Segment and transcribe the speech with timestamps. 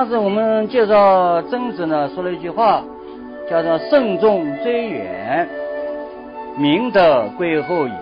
[0.00, 2.82] 上次我们介绍曾子呢，说了一句话，
[3.50, 5.46] 叫做“慎重追远，
[6.56, 7.92] 明德归后矣”。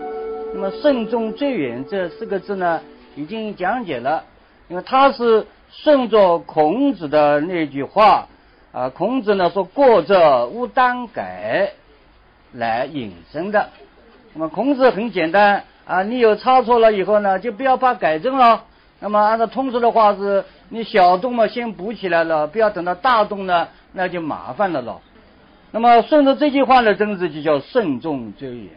[0.54, 2.80] 那么“慎重追远”这四个字呢，
[3.16, 4.22] 已经讲解了，
[4.68, 8.28] 因为它是顺着孔子的那句话
[8.70, 11.72] 啊，孔子呢说“过则勿当改”
[12.54, 13.70] 来引申的。
[14.34, 18.66] 那么孔子很简单啊，你有差错了以后呢，就不要怕改正了。
[19.00, 25.00] 那么按照通俗的话是，你小洞嘛先补起来了，不要等到大洞呢，那就麻烦了咯。
[25.70, 28.70] 那么顺着这句话的真子就叫慎重追远，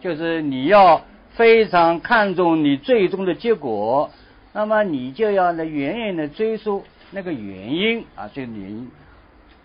[0.00, 4.10] 就是你要非常看重你最终的结果，
[4.52, 8.90] 那么你就要呢远远的追溯那个原因啊，这个原因。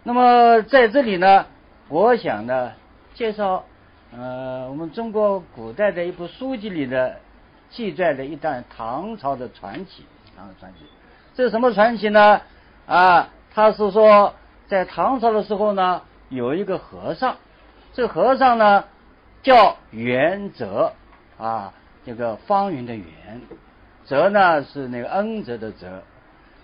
[0.03, 1.45] 那么在这里呢，
[1.89, 2.71] 我想呢
[3.13, 3.63] 介绍
[4.15, 7.17] 呃我们中国古代的一部书籍里的。
[7.73, 10.03] 记载的一段唐朝的传奇，
[10.35, 10.79] 唐朝传奇，
[11.33, 12.41] 这是什么传奇呢？
[12.85, 14.33] 啊，他是说
[14.67, 17.37] 在唐朝的时候呢，有一个和尚，
[17.93, 18.83] 这个和尚呢
[19.43, 20.93] 叫元泽，
[21.37, 21.73] 啊，
[22.05, 23.41] 这个方圆的圆，
[24.05, 26.03] 泽呢是那个恩泽的泽，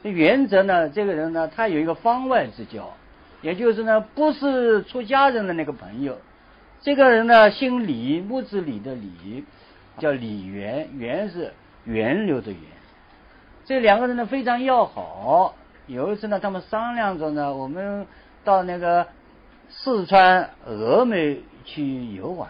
[0.04, 2.94] 元泽呢这个人呢，他有一个方外之交，
[3.42, 6.18] 也就是呢不是出家人的那个朋友，
[6.82, 9.46] 这个人呢姓李，木子李的李。
[10.00, 11.52] 叫李元，元是
[11.84, 12.62] 源流的源。
[13.68, 15.54] 这两个人呢非常要好。
[15.88, 18.08] 有一次呢，他们商量着呢，我们
[18.46, 19.08] 到那个
[19.68, 22.50] 四川峨眉去游玩。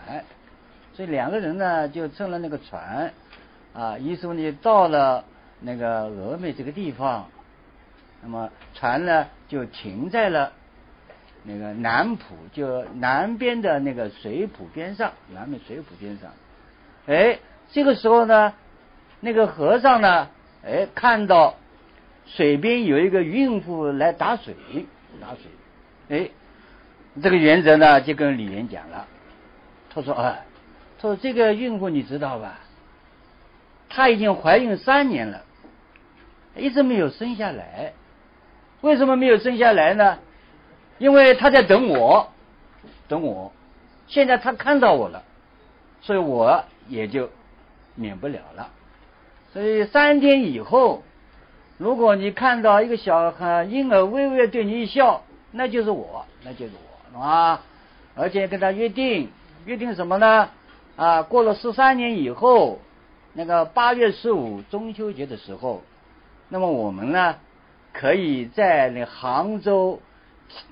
[0.93, 3.11] 所以两个人呢就乘了那个船，
[3.73, 5.25] 啊，于是呢到了
[5.59, 7.25] 那个峨眉这个地方。
[8.21, 10.51] 那么船呢就停在了
[11.41, 16.29] 那个南浦，就南边的那个水浦边上，南面水浦边上。
[17.07, 17.39] 哎，
[17.71, 18.53] 这个时候呢，
[19.19, 20.29] 那个和尚呢，
[20.63, 21.55] 哎，看到
[22.25, 24.55] 水边有一个孕妇来打水，
[25.21, 25.45] 打水，
[26.09, 26.29] 哎，
[27.21, 29.07] 这个原则呢就跟李岩讲了，
[29.89, 30.39] 他说啊，
[30.97, 32.59] 他说这个孕妇你知道吧？
[33.89, 35.43] 她已经怀孕三年了，
[36.55, 37.93] 一直没有生下来，
[38.81, 40.19] 为什么没有生下来呢？
[40.97, 42.31] 因为她在等我，
[43.07, 43.53] 等我，
[44.07, 45.23] 现在她看到我了，
[46.01, 46.63] 所以我。
[46.89, 47.29] 也就
[47.95, 48.69] 免不了了，
[49.57, 51.01] 所以三天以后，
[51.79, 56.73] 如果你看到一个小孩婴儿微微对你一笑，那就是我，那就是
[57.11, 57.63] 我，啊，
[58.13, 59.31] 而且跟他约定，
[59.65, 60.49] 约定什么呢？
[60.95, 62.77] 啊，过了十三年以后，
[63.33, 65.81] 那个八月十五中秋节的时候，
[66.49, 67.37] 那么我们呢，
[67.93, 69.99] 可以在那杭州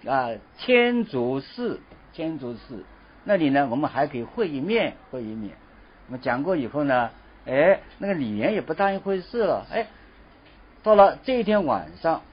[0.07, 0.29] 啊
[0.59, 1.81] 天竺寺，
[2.13, 2.83] 天竺寺
[3.23, 5.53] 那里呢，我们还可以会一面，会一面。
[6.05, 7.09] 我们讲过以后呢，
[7.45, 9.67] 哎，那个李元也不当一回事了。
[9.71, 9.87] 哎，
[10.81, 12.23] 到了这一天晚上，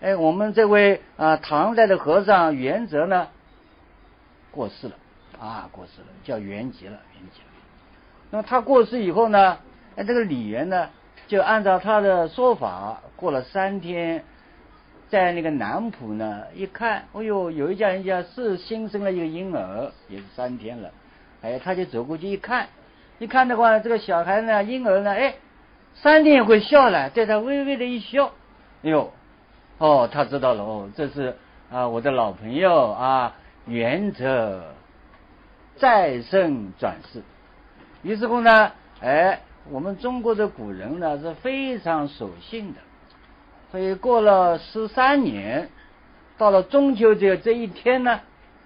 [0.00, 3.28] 哎，我们这位啊唐代的和尚元泽呢
[4.50, 4.94] 过世了，
[5.38, 7.46] 啊过世了，叫元吉了，元吉了。
[8.30, 9.58] 那么他过世以后呢，
[9.96, 10.88] 哎，这个李元呢
[11.28, 14.24] 就按照他的说法，过了三天，
[15.10, 20.90] 在那个南浦呢一看，哎呦，有一家人家是新生了一个婴儿，也是三天了，
[21.42, 22.68] 哎，他就走过去一看。
[23.22, 25.36] 你看的话，这个小孩呢，婴儿呢，哎，
[25.94, 28.32] 三天会笑了，对他微微的一笑，
[28.82, 29.12] 哎呦，
[29.78, 31.36] 哦，他知道了，哦，这是
[31.70, 34.74] 啊，我的老朋友啊，元则
[35.76, 37.22] 再生转世。
[38.02, 42.80] 于是乎呢，哎，我们中国的古人呢是非常守信的，
[43.70, 45.68] 所以过了十三年，
[46.38, 48.18] 到了中秋节这一天呢，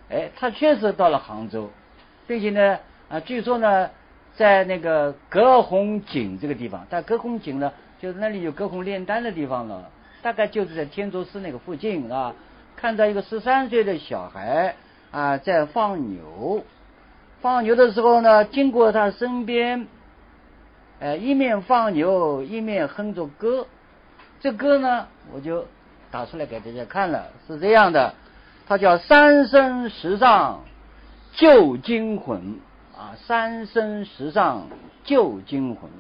[0.09, 1.69] 哎，他确实到了杭州，
[2.27, 2.79] 并且呢，
[3.11, 3.91] 啊，据说呢。
[4.37, 9.91] 在那个隔红井这个地方，但隔红井呢，就是那里有隔红炼丹的地方了，
[10.23, 12.35] 大概就是在天竺寺那个附近啊。
[12.77, 14.77] 看到一个十三岁的小孩
[15.11, 16.63] 啊，在放牛，
[17.41, 19.87] 放牛的时候呢，经过他身边，
[21.01, 23.67] 呃，一面放牛一面哼着歌，
[24.41, 25.67] 这歌呢，我就
[26.11, 28.13] 打出来给大家看了，是这样的，
[28.69, 30.61] 它叫《三生石上
[31.33, 32.41] 旧惊魂》。
[32.97, 34.69] 啊，三生石上
[35.05, 35.91] 旧惊魂，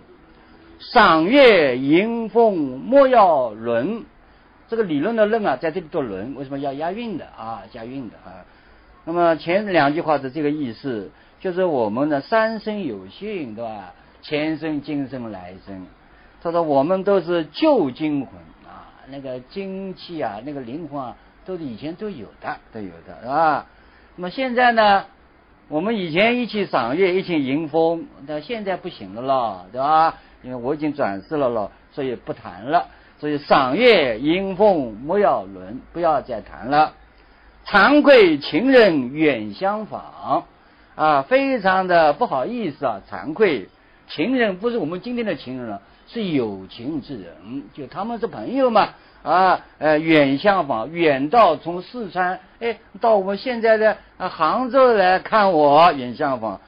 [0.78, 4.04] 赏月迎风莫要伦。
[4.68, 7.62] 这个理论的论啊，在这里做伦，为什么要押韵的啊？
[7.72, 8.46] 押韵的啊。
[9.04, 13.92] 那么前两句话是这个意思，就是我们的三生有幸，对吧？
[14.22, 15.86] 前生、今生、来生。
[16.42, 23.66] 他说我们都是旧精魂啊，那个精气啊，那个灵魂啊，都是以前都有的，都有的，是吧？
[24.16, 25.04] 那么现在呢？
[25.68, 30.14] 我们以前一起赏月，一起迎风，但现在不行了啦，对吧？
[30.42, 32.86] 因为我已经转世了咯，所以不谈了。
[33.18, 36.92] 所以赏月迎风莫要论，不要再谈了。
[37.66, 40.44] 惭愧情人远相访，
[40.94, 43.68] 啊，非常的不好意思啊，惭愧。
[44.06, 48.90] 情人不是我们今天的情人了，是有情之人，就他们是朋友嘛，
[49.26, 56.60] 啊，呃，远相访，远到从四川，哎，到我们现在的杭州来看我，远相访。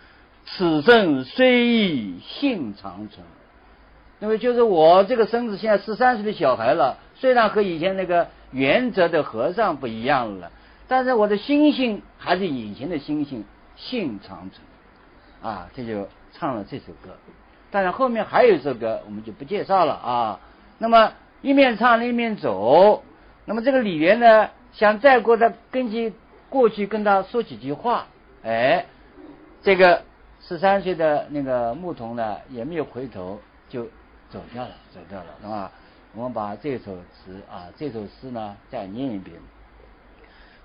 [0.45, 3.25] 此生虽异性长存。
[4.19, 10.51] 那么就是我这个孙子现在十三岁的小孩了，虽然和以前那个原则的和尚不一样了，
[10.89, 13.45] 但是我的心性还是以前的心性，
[13.77, 17.17] 性长存，啊，这就唱了这首歌。
[17.71, 20.41] 当然后面还有一首歌，我们就不介绍了啊。
[20.79, 21.13] 那么
[21.43, 23.03] 一面唱一面走，
[23.45, 26.13] 那么这个李元呢，想再过的根据
[26.49, 28.07] 过去跟他说几句话，
[28.43, 28.87] 哎，
[29.63, 30.03] 这个
[30.41, 33.87] 十三岁的那个牧童呢，也没有回头就。
[34.31, 35.73] 走掉了，走掉了，是吧？
[36.15, 39.39] 我们把这首词啊，这首诗呢，再念一遍：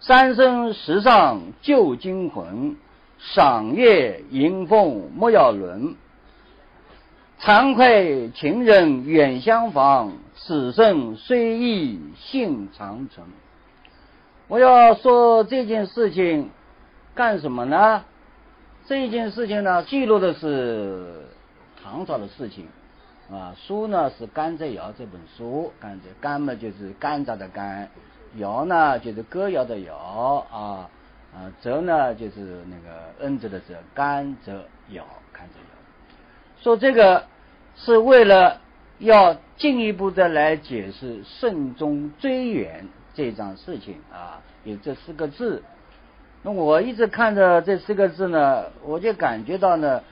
[0.02, 2.76] 三生石上旧精魂，
[3.20, 5.96] 赏月迎风莫要论。
[7.40, 10.12] 惭愧情人远相访，
[10.46, 13.26] 此生虽异性长存。
[14.50, 16.50] 我要说这件事情
[17.16, 18.04] 干什么呢？
[18.86, 21.28] 这件事情呢，记录的是
[21.82, 22.68] 唐朝的事情。
[23.32, 27.90] 啊，书呢是《甘蔗谣》这本书，甘蔗甘嘛就是甘蔗的甘，
[28.36, 29.96] 谣呢就是歌谣的谣
[30.52, 30.90] 啊
[31.34, 34.52] 啊，蔗呢就是那个恩泽的泽，甘蔗
[34.90, 36.62] 谣，甘蔗谣。
[36.62, 37.24] 说这个
[37.78, 38.60] 是为了
[39.00, 45.64] 要进一步的来解释慎终追远这桩事情啊，有这四个字。
[46.42, 50.04] 那我一直看着这四个字呢，我就感觉到呢，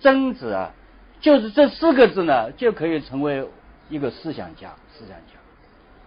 [0.00, 0.74] 曾子啊。
[1.22, 3.48] 就是这四个字呢，就可以成为
[3.88, 4.74] 一个思想家。
[4.92, 5.40] 思想家，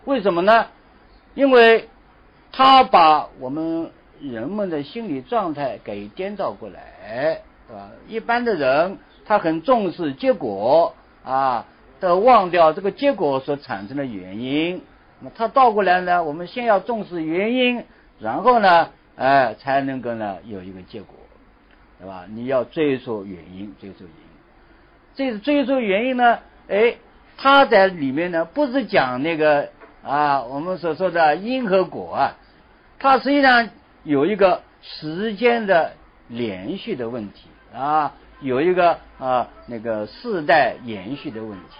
[0.05, 0.67] 为什么呢？
[1.33, 1.89] 因为
[2.51, 3.89] 他把我们
[4.21, 7.89] 人们的心理状态给颠倒过来，对吧？
[8.07, 11.65] 一般的人他很重视结果啊，
[12.03, 14.81] 都忘掉这个结果所产生的原因。
[15.19, 17.85] 那么他倒过来呢，我们先要重视原因，
[18.19, 21.15] 然后呢，哎，才能够呢有一个结果，
[21.99, 22.25] 对吧？
[22.29, 24.23] 你要追溯原因，追溯原因。
[25.15, 26.39] 这是追溯原因呢？
[26.67, 26.95] 哎，
[27.37, 29.69] 他在里面呢，不是讲那个
[30.03, 32.35] 啊，我们所说的因和果啊，
[32.99, 33.69] 它实际上
[34.03, 35.93] 有一个时间的
[36.27, 41.77] 连续的问题啊，有一个啊那个世代延续的问题。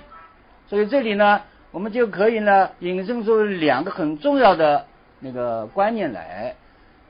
[0.74, 1.40] 所以这里呢，
[1.70, 4.88] 我们就可以呢引申出两个很重要的
[5.20, 6.56] 那个观念来。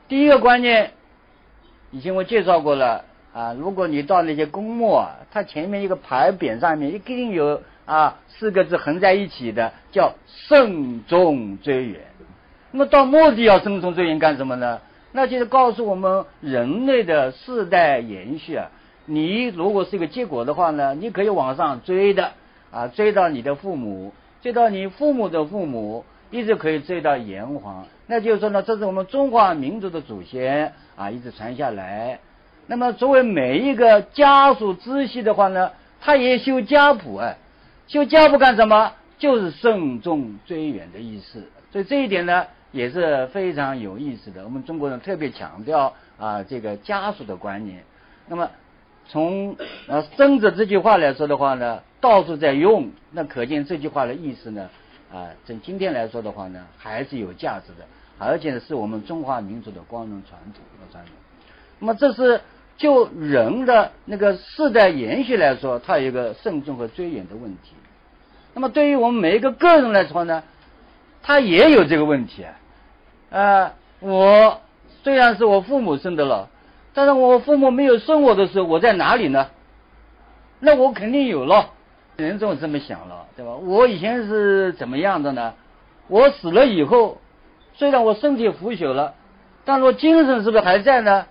[0.06, 0.90] 第一个观念，
[1.90, 3.06] 以前我介绍过了。
[3.32, 12.02] 啊，如果你到那些公墓啊，它前面一个牌匾上面一定有啊四个字横在一起的，叫慎终追远。
[12.70, 14.82] 那么到墓地要慎终追远干什么呢？
[15.12, 18.68] 那就是告诉我们人类的世代延续啊。
[19.06, 22.32] 你如果是一个结果的话呢，你可以往上追的
[22.74, 24.12] 啊，追到你的父母，
[24.42, 27.86] 追到你父母的父母，一直可以追到炎黄。
[28.08, 32.18] 那就是说呢，这是我们中华民族的祖先啊，一直传下来。
[32.66, 35.70] 那么，作为每一个家属支系的话呢，
[36.00, 37.36] 他也修家谱啊，
[37.86, 38.92] 修家谱干什么？
[39.18, 41.44] 就是慎重追远的意思。
[41.70, 44.42] 所以这一点呢，也是非常有意思的。
[44.44, 47.84] 我们中国人特别强调啊，这个家属的观念。
[48.26, 48.50] 那么，
[49.08, 49.56] 从
[49.86, 54.68] 呃曾子这句话来说的话呢，到处在用，那可见这句话的意思呢，
[55.12, 57.86] 啊，从今天来说的话呢，还是有价值的，
[58.18, 61.14] 而且是我们中华民族的光荣传统和传统。
[61.78, 62.40] 那么，这是。
[62.76, 67.72] 就人的那个世代延续来说，它有一个慎重和追远的问题。
[68.52, 70.42] 那么对于我们每一个个人来说呢，
[71.22, 72.58] 他也有这个问题啊。
[73.30, 74.60] 呃，我
[75.04, 76.50] 虽然是我父母生的了，
[76.94, 79.48] 但是我父母没有生我的时候，我在哪里呢？
[80.60, 81.70] 那我肯定有了。
[82.16, 83.54] 人总这么想了，对吧？
[83.56, 85.54] 我以前是怎么样的呢？
[86.06, 87.18] 我死了以后，
[87.72, 89.14] 虽然我身体腐朽了，
[89.64, 91.26] 但是我精神是不是还在呢？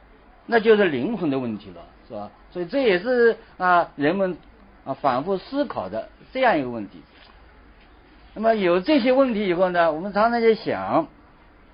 [0.45, 2.29] 那就是灵魂的问题了，是吧？
[2.51, 4.37] 所以这也是啊人们
[4.83, 7.01] 啊反复思考的这样一个问题。
[8.33, 11.07] 那么有这些问题以后呢，我们常常在想，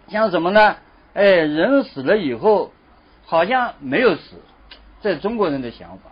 [0.08, 0.76] 想什么呢？
[1.16, 2.72] 哎，人死了以后
[3.30, 4.38] 好像没有死，
[5.04, 6.10] 这是中国人的想法。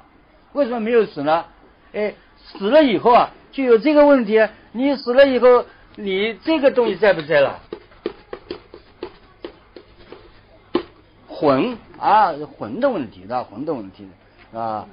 [0.54, 1.46] 为什么没有死呢？
[1.92, 7.60] 哎，死了以后啊，就有这个问题：你死了以后，你这个东西在不在了？
[11.28, 11.76] 魂。
[11.98, 13.44] 啊，魂的问题，那？
[13.44, 14.08] 魂的问题，
[14.54, 14.88] 啊，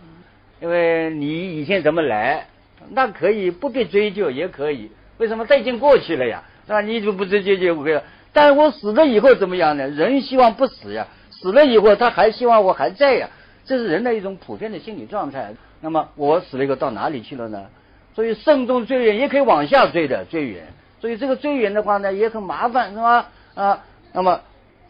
[0.62, 2.47] 因为你以前怎么来，
[2.88, 4.90] 那可以不必追究，也可以。
[5.19, 5.45] 为什么？
[5.45, 6.81] 他已经过去了呀，是吧？
[6.81, 8.02] 你就不追究就可以了。
[8.33, 9.87] 但是我死了以后怎么样呢？
[9.87, 11.07] 人希望不死呀，
[11.45, 13.29] 死了以后他还希望我还在呀，
[13.67, 15.53] 这是人的一种普遍的心理状态。
[15.83, 17.67] 那么我死了以后到哪里去了呢？
[18.15, 20.73] 所以慎重追远也可以往下追的追远，
[21.03, 23.29] 所以这个追远的话呢也很麻烦，是吧？
[23.55, 23.85] 啊，
[24.15, 24.41] 那么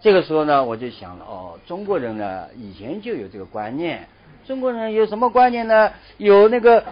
[0.00, 4.06] 这个时候呢我就想了，哦，中国人呢以前就有这个观念，
[4.46, 5.90] 中国人有什么观念呢？
[6.18, 6.84] 有那个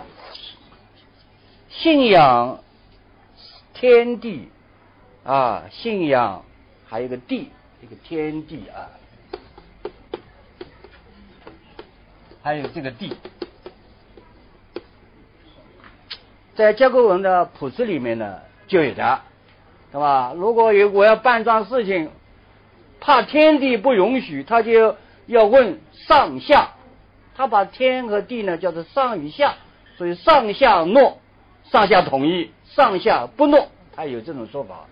[1.68, 2.58] 信仰
[3.74, 4.48] 天地。
[5.24, 6.44] 啊，信仰
[6.84, 8.90] 还有个地，一个天地啊，
[12.42, 13.14] 还有这个地，
[16.54, 19.20] 在甲骨文的谱子里面呢就有的，
[19.92, 20.32] 对吧？
[20.36, 22.10] 如果有我要办桩事情，
[23.00, 24.96] 怕天地不允许，他就
[25.26, 26.70] 要问上下，
[27.36, 29.54] 他把天和地呢叫做上与下，
[29.96, 31.20] 所以上下诺，
[31.70, 34.86] 上下同意，上下不诺，他有这种说法。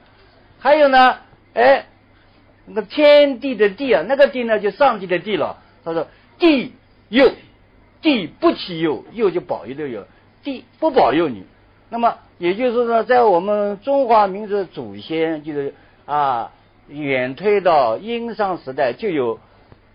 [0.61, 1.19] 还有呢，
[1.55, 1.87] 哎，
[2.67, 5.59] 那个天地的地啊，那个地呢就上帝的地了。
[5.85, 6.07] 他说
[6.39, 6.75] 地
[7.11, 7.31] 佑，
[8.01, 10.07] 地不起佑，佑就保佑的佑，
[10.43, 11.45] 地不保佑你。
[11.91, 15.75] 那么也就是说，在我们中华民族的祖先，就是
[16.07, 16.53] 啊，
[16.89, 19.39] 远推到殷商时代就有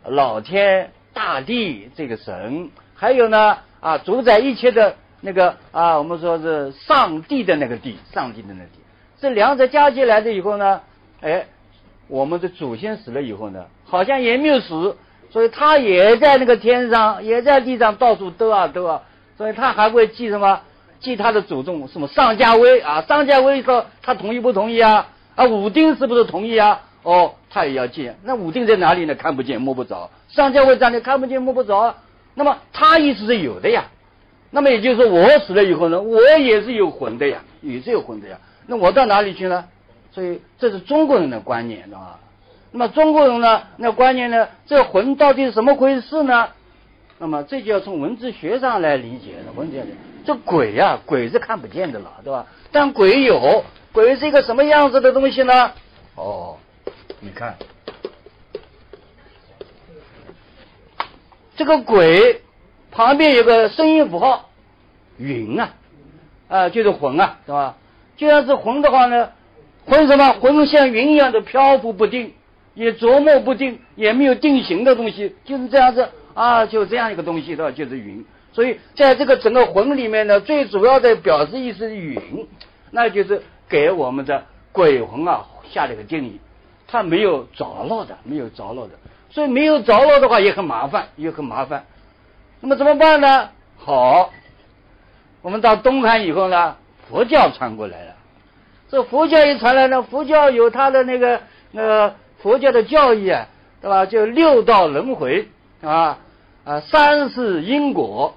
[0.05, 8.71] 老天大地这个神，还有呢啊，主宰一切的那个啊，我们说是上帝的那个地，上帝的那地。
[9.19, 10.81] 这两者加起来的以后呢，
[11.21, 11.45] 哎，
[12.09, 14.97] 我们的祖先死了以后呢，好像也没有死，
[15.35, 19.01] 所以他也在那个天上，也在地上到处兜啊兜啊，
[19.37, 20.61] 所以他还会记什么？
[21.01, 23.01] 记他的祖宗什么上家威啊？
[23.01, 25.09] 上家威说他同意不同意啊？
[25.35, 26.83] 啊，武丁是不是同意啊？
[27.03, 28.17] 哦，他也要见。
[28.23, 29.13] 那武丁在哪里呢？
[29.15, 30.09] 看不见摸不着。
[30.29, 31.93] 上家威在哪里看不见摸不着。
[32.33, 33.87] 那么他意思是有的呀。
[34.51, 38.37] 那么也就是说，我死了以后呢，我也是有魂的呀，也是有魂的呀。
[38.67, 39.65] 那我到哪里去呢？
[40.13, 42.19] 所以这是中国人的观念，知道吧？
[42.75, 46.49] 那么中国人呢，那观念呢，这魂到底是怎么回事呢？
[47.19, 49.53] 那么这就要从文字学上来理解了。
[49.55, 49.85] 文字学，
[50.25, 52.45] 这鬼呀，鬼是看不见的了，对吧？
[52.73, 53.63] 但鬼有，
[53.93, 55.71] 鬼是一个什么样子的东西呢？
[56.15, 56.57] 哦，
[57.21, 57.55] 你看，
[61.55, 62.41] 这个鬼
[62.91, 64.49] 旁边有个声音符号，
[65.17, 65.69] 云啊，
[66.49, 67.77] 啊，就是魂啊，是吧？
[68.17, 69.29] 就像是魂的话呢，
[69.85, 70.33] 魂什么？
[70.41, 72.33] 魂像云一样的漂浮不定，
[72.75, 77.71] 也琢磨不定，也没有定型的东西，就是这样子啊，就这样一个东西，对吧？
[77.71, 78.23] 就是云。
[78.53, 82.47] 所以在这个整个魂里面呢，最主要的表示意思是云，
[82.91, 86.39] 那就是给我们的鬼魂啊下了一个定义，
[86.87, 88.93] 它没有着落的，没有着落的，
[89.29, 91.85] 所以没有着落的话也很麻烦，也很麻烦。
[92.61, 93.49] 那么怎么办呢？
[93.77, 94.31] 好，
[95.41, 96.75] 我们到东汉以后呢？
[97.07, 98.15] 佛教传过来了，
[98.89, 101.39] 这佛教一传来呢，佛教有它的那个
[101.71, 103.47] 那个佛教的教义啊，
[103.81, 104.05] 对吧？
[104.05, 105.47] 就六道轮回
[105.81, 106.19] 啊
[106.63, 108.35] 啊，三世因果。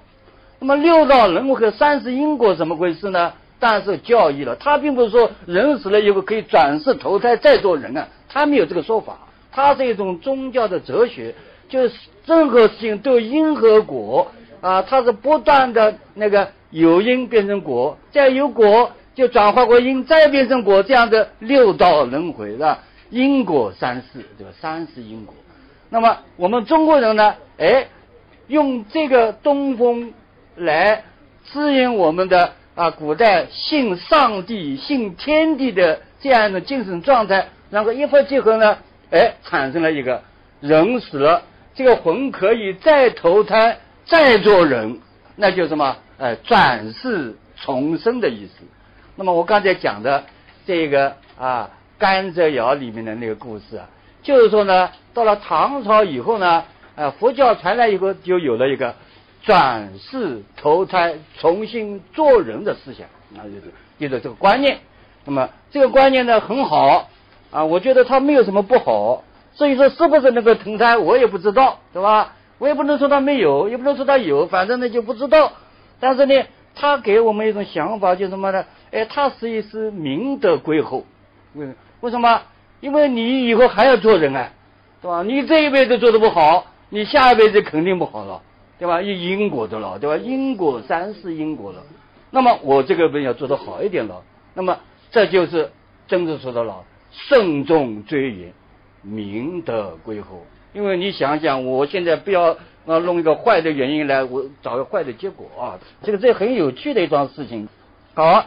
[0.58, 3.34] 那么六道轮回和三世因果怎么回事呢？
[3.58, 4.56] 当然是教义了。
[4.56, 9.18] 他并不是说人死了以后可以转世投胎再做人啊，他没有这个说法。
[9.52, 11.34] 他是一种宗教的哲学，
[11.68, 16.48] 就是任何事情都有因和果啊，它是不断的那个。
[16.70, 22.80] 有因变成果，再有果就转化为因，再变成果，这样的六道轮回是吧？
[23.10, 24.52] 因果三世，对吧？
[24.60, 25.34] 三世因果。
[25.90, 27.34] 那么我们中国人呢？
[27.58, 27.88] 哎，
[28.46, 30.12] 用这个东风
[30.56, 31.04] 来
[31.50, 38.78] 指引我们的啊，古代信上帝、信天地的这样一种精神状态，然后一拍即合呢，
[39.10, 40.22] 哎，产生了一个
[40.60, 41.42] 人死了，
[41.74, 45.00] 这个魂可以再投胎，再做人，
[45.36, 45.96] 那就什么？
[46.18, 48.64] 呃，转世重生的意思。
[49.14, 50.24] 那么我刚才讲的
[50.66, 53.88] 这个啊，甘蔗窑里面的那个故事啊，
[54.22, 56.64] 就是说呢，到了唐朝以后呢，
[56.94, 58.94] 呃，佛教传来以后，就有了一个
[59.42, 64.78] 转世投胎、重新做人的思想，那就是就是这个观念。
[65.24, 67.10] 那么这个观念呢很好
[67.50, 69.24] 啊，我觉得它没有什么不好。
[69.54, 72.36] 所以说，是不是能够投胎，我也不知道，对吧？
[72.58, 75.52] 我也不能说它没有，也不能说它有，反正呢就不知道。
[75.98, 76.44] 但是呢，
[76.76, 78.64] 他给我们一种想法，就是什么呢？
[78.92, 81.04] 哎，他实际是明德归厚。
[81.54, 82.42] 为什么为什么？
[82.80, 84.50] 因为你以后还要做人啊，
[85.02, 85.22] 对吧？
[85.22, 88.40] 你这一辈子做的不好，你下一辈子肯定不好了，
[88.78, 89.02] 对吧？
[89.02, 90.16] 有因果的了，对吧？
[90.16, 91.82] 因果三世因果了。
[92.30, 94.22] 那么我这个辈要做的好一点了。
[94.54, 94.78] 那么
[95.10, 95.70] 这就是
[96.06, 98.52] 真正说的了，慎重追远，
[99.02, 100.44] 明德归厚。
[100.72, 102.56] 因为你想想，我现在不要。
[102.90, 105.76] 那弄一个坏的原因来，我找个坏的结果啊！
[106.02, 107.68] 这个这很有趣的一桩事情。
[108.14, 108.46] 好，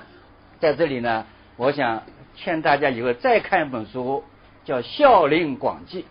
[0.59, 1.23] 在这里呢，
[1.57, 2.01] 我想
[2.43, 4.23] 劝大家以后再看一本书，
[4.65, 6.01] 叫《孝陵广记》。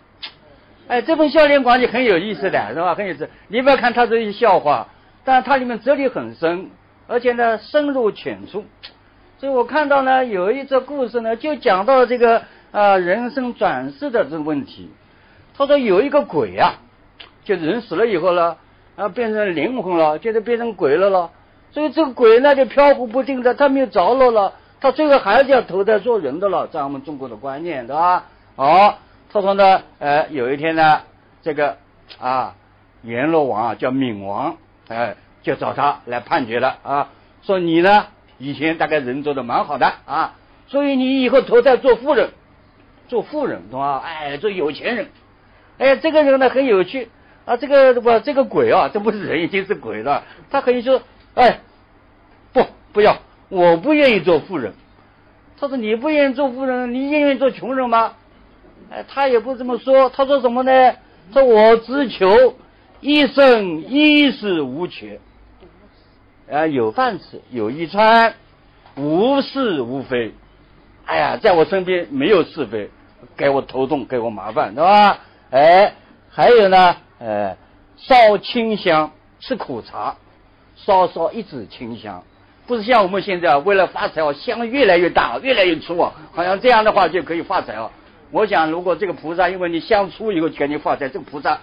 [0.87, 2.95] 哎，这本《孝陵广记》很有意思的，是吧？
[2.95, 3.29] 很有意思。
[3.49, 4.87] 你不要看它这些笑话，
[5.25, 6.69] 但它里面哲理很深，
[7.07, 8.63] 而且呢深入浅出。
[9.39, 14.89] 所以我看到呢有一则故事呢，就讲到这个啊人生转世的这个问题。
[15.57, 16.75] 他说有一个鬼啊，
[17.43, 18.55] 就人死了以后呢，
[18.95, 21.29] 啊变成灵魂了，就是变成鬼了了。
[21.71, 28.25] 所以这个鬼呢就飘忽不定的，他没有着落了，他最后还是要投胎做人的了，在我们中国的观念，对吧？
[28.55, 28.97] 好，
[29.31, 31.03] 他说呢，呃，有一天呢，
[31.41, 31.77] 这个
[32.19, 32.55] 啊
[33.03, 34.57] 阎罗王啊叫冥王，
[34.87, 37.09] 哎，就找他来判决了啊，
[37.43, 38.07] 说你呢
[38.39, 40.33] 以前大概人做的蛮好的啊，
[40.67, 42.31] 所以你以后投胎做富人，
[43.07, 44.01] 做富人，懂吧？
[44.03, 45.09] 哎，做有钱人，
[45.77, 47.09] 哎，这个人呢很有趣
[47.45, 51.01] 啊，这个不这个鬼啊，这不是人已经是鬼了，他可以说。
[51.33, 51.61] 哎，
[52.51, 52.61] 不，
[52.91, 53.15] 不要，
[53.51, 54.73] 我不愿意做富人。
[55.59, 58.13] 他说你不愿意做富人，你愿意做穷人吗？
[58.89, 60.09] 哎，他也不这么说。
[60.09, 60.95] 他说什么呢？
[61.33, 62.55] 说我只求
[63.01, 65.19] 一生衣食无缺，
[66.49, 68.33] 啊，有饭吃，有衣穿，
[68.95, 70.33] 无是无非。
[71.05, 72.89] 哎呀，在我身边没有是非，
[73.35, 75.19] 给我头痛，给我麻烦，对吧？
[75.51, 75.93] 哎，
[76.29, 77.57] 还有呢，呃，
[77.97, 80.15] 烧清香，吃苦茶。
[80.77, 82.23] 烧烧一纸清香，
[82.71, 87.91] 不是像我们现在啊为了发财哦，香越来越大，越来越粗哦，好像这样的话就可以发财哦。
[88.31, 91.59] 我想，如果这个菩萨因为你香粗以后赶紧发财，这个菩萨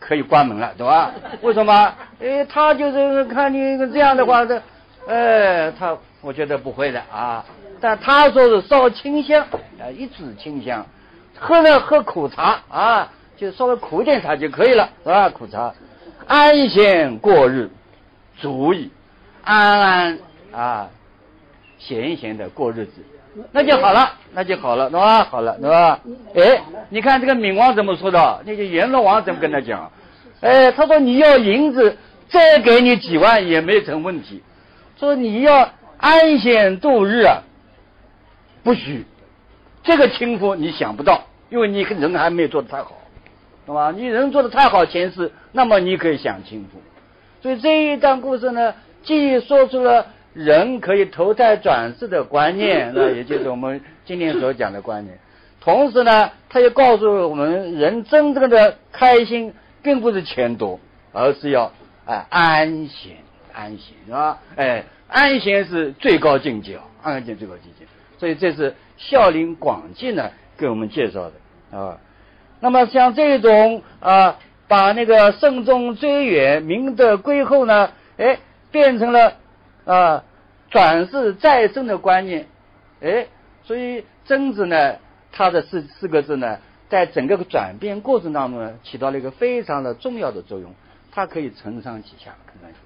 [0.00, 1.12] 可以关门了，对吧？
[1.42, 1.94] 为什么？
[2.20, 4.60] 哎，他就是看你这样的话，这，
[5.06, 7.44] 哎，他我觉得不会的啊。
[7.80, 9.46] 但他说是烧清香
[9.78, 10.84] 啊，一支清香，
[11.38, 15.28] 喝了喝苦茶啊，就稍微苦一点茶就可以了，是吧？
[15.30, 15.72] 苦茶，
[16.26, 17.70] 安闲过日。
[18.40, 18.90] 足以
[19.44, 20.18] 安安
[20.52, 20.88] 啊
[21.78, 23.04] 闲闲的过日子，
[23.50, 25.24] 那就好了，那就好了，对吧？
[25.24, 26.00] 好了，对吧？
[26.34, 28.42] 哎，你看这个冥王怎么说的？
[28.44, 29.90] 那个阎罗王怎么跟他讲？
[30.40, 31.96] 哎，他说你要银子，
[32.28, 34.42] 再给你几万也没成问题。
[34.98, 37.42] 说你要安闲度日啊，
[38.62, 39.04] 不许。
[39.82, 42.92] 这个轻浮你想不到，因为你人还没有做的太好，
[43.66, 43.90] 对吧？
[43.90, 46.80] 你人做的太好前世，那么你可以享清福。
[47.42, 55.18] 所以这一段故事呢，既说出了人可以投胎转世的观念， 那也就是我们今天所讲的观念。
[55.60, 60.80] 同时呢，他又告诉我们，人真正的开心，并不是钱多，
[61.12, 61.72] 而是要
[62.04, 63.16] 哎安闲，
[63.52, 64.38] 安闲是吧？
[64.56, 67.86] 哎，安闲是最高境界啊，安闲最高境界。
[68.18, 71.98] 所以这是《孝陵广记》呢给我们介绍的啊。
[72.60, 74.36] 那么像这种啊。
[74.68, 78.38] 把那个慎终追远、明德归厚呢，哎，
[78.70, 79.34] 变成了
[79.84, 80.24] 啊
[80.70, 82.46] 转世再生的观念，
[83.00, 83.26] 哎，
[83.64, 84.96] 所以曾子呢，
[85.32, 90.74] 他的四四个字呢，在整个转变过程当中呢，起到了一个非常的重要的作用。
[91.10, 92.34] 它可以承上启下，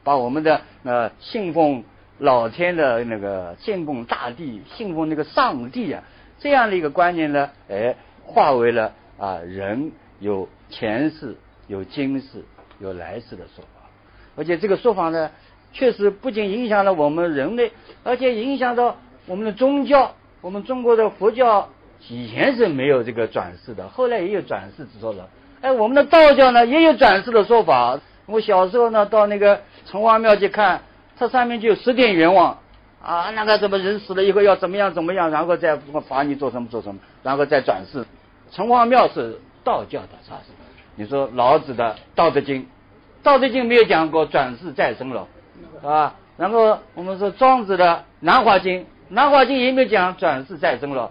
[0.03, 1.85] 把我们的呃信奉
[2.19, 6.03] 老天的那个信奉大地、信奉那个上帝啊
[6.39, 11.37] 这样的一个观念呢，哎，化为了啊人有前世。
[11.69, 12.45] 有今世、
[12.79, 13.91] 有来世的说法，
[14.37, 15.33] 而且这个说法呢，
[15.73, 20.15] 确实不仅影响了我们人类，而且影响到我们的宗教。
[20.41, 21.69] 我们中国的佛教
[22.09, 25.29] 以前是没有这个转世的，后来也有转世之说的。
[25.61, 27.99] 哎，我们的道教呢也有转世的说法。
[28.27, 30.83] 我小时候呢到那个城隍庙去看，
[31.19, 32.59] 它上面就有十殿阎王
[33.03, 35.77] 啊，那个什么人死了以后要怎么样怎么样，然后再
[36.09, 38.05] 罚你做什么做什么，然后再转世。
[38.53, 40.39] 城隍庙是道教的，是吧？
[40.95, 42.63] 你说老子的《道德经》，
[43.23, 45.27] 《道德经》没有讲过转世再生了，
[45.81, 46.15] 是吧？
[46.37, 47.85] 然后我们说庄子的
[48.21, 51.11] 《南华经》，《南华经》也没有讲转世再生了，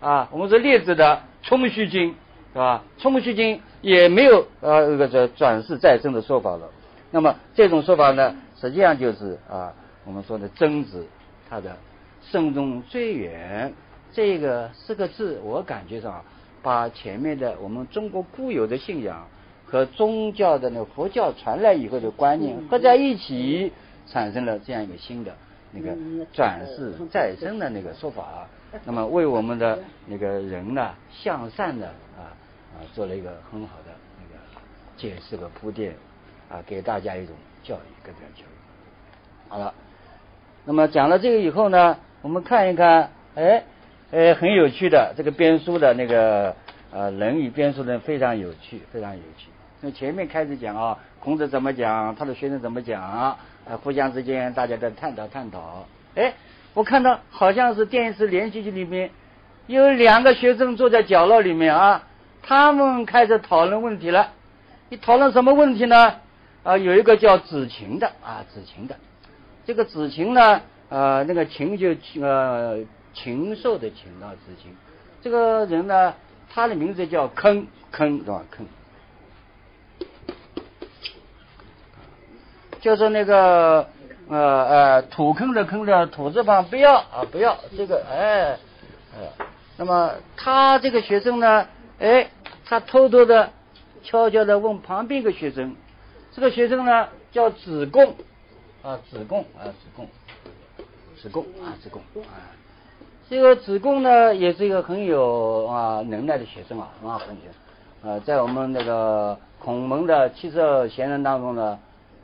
[0.00, 2.10] 啊，我们说列子的《冲虚经》，
[2.52, 2.82] 是吧？
[3.02, 6.68] 《冲虚经》也没有呃那个转转世再生的说法了。
[7.10, 9.72] 那么这种说法呢，实际上就是啊，
[10.04, 11.06] 我们说的曾子
[11.48, 11.76] 他的
[12.30, 13.72] “慎终追远”
[14.12, 16.22] 这个四个字，我感觉上。
[16.62, 19.24] 把前面的我们中国固有的信仰
[19.64, 23.72] 和宗教的那个佛教传来以后的观念合在一起，
[24.06, 25.34] 产生了这样一个新的
[25.72, 25.94] 那个
[26.32, 28.46] 转世再生的那个说法。
[28.84, 32.32] 那么为我们的那个人呢向善的啊
[32.74, 34.40] 啊做了一个很好的那个
[34.96, 35.94] 解释和铺垫
[36.50, 39.48] 啊，给大家一种教育，跟大家教育。
[39.48, 39.72] 好了，
[40.64, 43.62] 那么讲了这个以后呢，我们看一看，哎。
[44.12, 46.54] 哎，很有趣的这个编书的那个
[46.92, 49.48] 呃《论语》编书人非常有趣，非常有趣。
[49.80, 53.36] 从前面开始讲啊，孔子怎么讲，他的学生怎么讲，
[53.68, 55.86] 呃，互相之间大家在探讨探讨。
[56.14, 56.34] 哎，
[56.72, 59.10] 我看到好像是电视连续剧里面
[59.66, 62.04] 有两个学生坐在角落里面啊，
[62.42, 64.32] 他们开始讨论问题了。
[64.88, 66.14] 你讨论什么问题呢？
[66.62, 68.96] 啊，有一个叫子晴的啊，子晴的，
[69.64, 72.78] 这个子晴呢，呃，那个禽就呃
[73.14, 74.70] 禽兽的禽啊，子晴，
[75.20, 76.14] 这个人呢，
[76.48, 78.44] 他的名字叫坑坑是吧？
[78.50, 78.64] 坑。
[82.86, 83.84] 就是那个
[84.28, 87.58] 呃呃土坑的坑的土字旁不要啊不要。
[87.76, 88.56] 这个哎
[89.12, 89.26] 呃，
[89.76, 91.66] 那么他这个学生呢
[91.98, 92.30] 哎
[92.64, 93.50] 他偷偷的
[94.04, 95.74] 悄悄的问旁边一个学生，
[96.30, 98.14] 这个学生呢叫子贡
[98.84, 100.06] 啊子贡啊子贡。
[101.20, 102.00] 子贡啊子贡。
[102.22, 102.54] 啊
[103.28, 107.42] 这个子贡呢也是一个很有啊能耐的学生啊啊很学。
[108.04, 111.76] 呃在我们那个孔门的七十二贤人当中呢。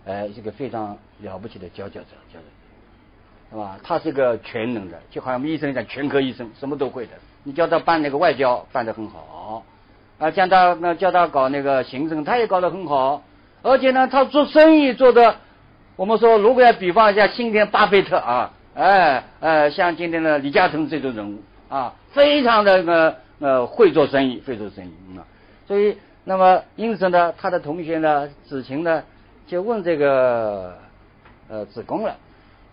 [0.05, 3.79] 哎，这个非常了不起的佼佼者，佼佼，是吧？
[3.85, 7.13] 他是个全能的，就好像我们医生讲全科医生，什么都会的。
[7.45, 9.65] 你叫他办那个外交，办得很好
[10.19, 13.23] 啊；叫他那叫他搞那个行政，他也搞得很好。
[13.63, 15.37] 而且呢，他做生意做的，
[15.95, 25.23] 我们说如果要比方一下，今天巴菲特啊，哎哎，像今天的李嘉诚这种人物啊，非常的呃呃会做生意，会做生意啊。
[25.69, 29.05] 所以，那么因此呢，他的同学呢，子晴呢。
[29.47, 30.79] 就问这个
[31.49, 32.17] 呃子贡了，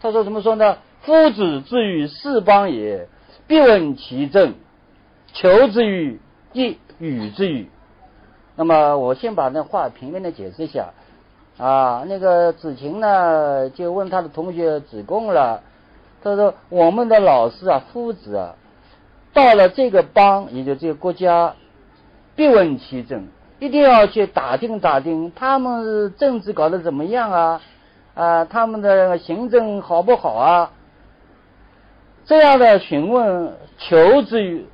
[0.01, 0.77] 他说怎么说呢？
[1.01, 3.08] 夫子之于四邦也，
[3.47, 4.53] 必问其政；
[5.34, 6.19] 求之于
[6.53, 7.69] 亦与之与。
[8.55, 10.89] 那么我先把那话平面的解释一下
[11.58, 12.03] 啊。
[12.08, 15.63] 那个子晴呢，就问他的同学子贡了。
[16.21, 18.55] 他说：“我们的老师啊，夫子啊，
[19.34, 21.55] 到了这个邦，也就这个国家，
[22.36, 27.61] 必问其政。”一定要去打听打听，他们政治搞得怎么样啊？
[28.15, 30.71] 啊，他们的行政好不好啊？
[32.25, 34.65] 这样的询问求之于，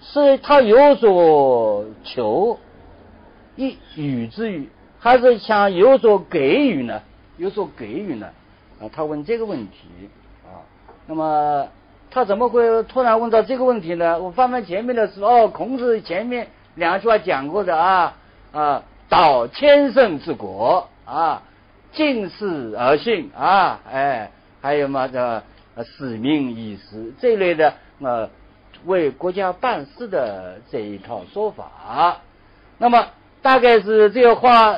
[0.00, 2.58] 是他有所求，
[3.56, 7.00] 一与之于，还是想有所给予呢？
[7.38, 8.26] 有所给予呢？
[8.78, 10.10] 啊，他问这个问题
[10.44, 10.60] 啊，
[11.06, 11.66] 那么
[12.10, 14.20] 他怎么会突然问到这个问题呢？
[14.20, 18.16] 我翻翻前面的时候，孔子前面两句话讲过的啊。
[18.54, 21.42] 啊，导千乘之国啊，
[21.90, 24.30] 敬事而信啊，哎，
[24.62, 25.42] 还有嘛这
[25.82, 28.30] 使命以时这类的呃，
[28.84, 32.20] 为国家办事的这一套说法。
[32.78, 33.08] 那么
[33.42, 34.76] 大概是这个话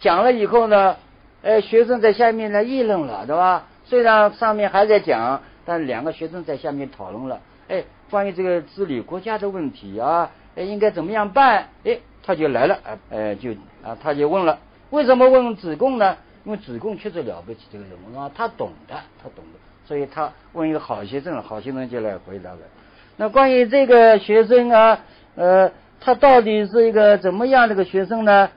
[0.00, 0.96] 讲了以后呢，
[1.42, 3.66] 哎，学生在下面呢议论了，对吧？
[3.84, 11.68] 虽然上面还在讲，但两个学生在下面讨论了，哎，关于这个治理国家的问题啊，哎，应该怎么样办？
[11.84, 11.98] 哎。
[12.26, 13.50] 他就来了，哎哎，就
[13.82, 14.58] 啊，他就问了，
[14.90, 16.16] 为什么问子贡呢？
[16.44, 22.58] 因为子贡确实了不起，这个人物啊，他懂的，他懂的，所以他问一个好学生，好学生就来回答了。
[23.16, 25.00] 那关于这个学生啊，
[25.36, 28.50] 呃，他到底是一个怎么样的个学生呢？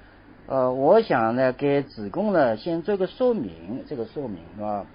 [0.48, 4.86] 呃，我想呢，给子贡呢先做个说明，这个说明是吧？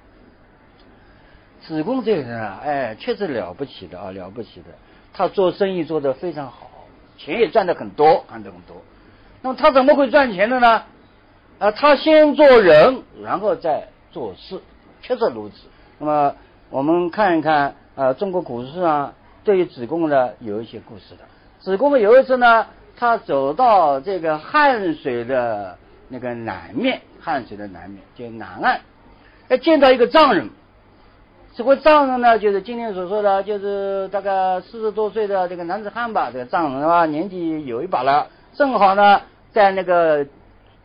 [1.60, 4.68] 子贡这个人啊，哎，确实了不起的啊，了不起的，
[5.12, 6.71] 他做生意做得非常好。
[7.18, 8.82] 钱也赚的很多，赚的很多。
[9.42, 10.82] 那么他怎么会赚钱的呢？
[11.58, 14.60] 啊，他先做人，然后再做事，
[15.00, 15.54] 确实如此。
[15.98, 16.34] 那么
[16.70, 21.24] 我们看一看啊，中国古书上对于子贡呢有一些故事的。
[21.60, 28.80] 子贡有一次呢，他走到这个汉水的那个南面，汉水的南面就南岸，
[29.48, 30.50] 哎，见到一个丈人。
[31.54, 36.30] 这位藏人呢，就是今天所说的，就是大概四十多岁的这个男子汉吧。
[36.32, 39.20] 这个藏人啊，年纪有一把了，正好呢
[39.52, 40.26] 在那个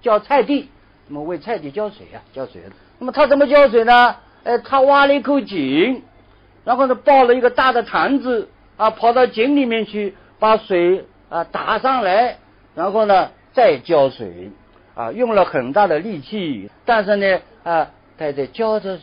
[0.01, 0.69] 浇菜地，
[1.08, 2.62] 那么为菜地浇水啊，浇水。
[2.99, 4.17] 那么他怎么浇水呢？
[4.43, 6.03] 哎，他挖了一口井，
[6.65, 12.39] 然后呢抱了一个大的坛子啊，跑到井里面去把水啊打上来，
[12.75, 14.51] 然后呢再浇水
[14.95, 18.99] 啊，用了很大的力气，但是呢啊，他在浇着。